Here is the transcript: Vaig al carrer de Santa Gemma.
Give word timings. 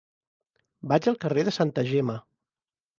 Vaig 0.93 1.11
al 1.13 1.19
carrer 1.27 1.47
de 1.51 1.55
Santa 1.61 1.87
Gemma. 1.95 2.21